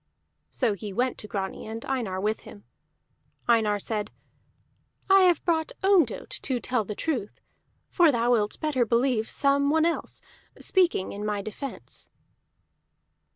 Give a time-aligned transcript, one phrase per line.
[0.49, 2.63] So he went to Grani, and Einar with him.
[3.47, 4.09] Einar said:
[5.11, 7.39] "I have brought Ondott to tell the truth,
[7.87, 10.23] for thou wilt better believe some one else,
[10.59, 12.09] speaking in my defence."